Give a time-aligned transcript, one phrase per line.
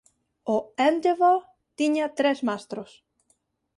[0.53, 0.55] O
[0.87, 1.39] "Endeavour"
[1.77, 2.91] tiña tres mastros.